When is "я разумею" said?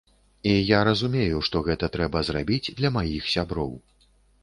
0.69-1.43